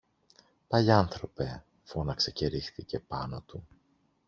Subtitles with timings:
[0.67, 1.63] Παλιάνθρωπε!
[1.83, 3.67] φώναξε και ρίχθηκε πάνω του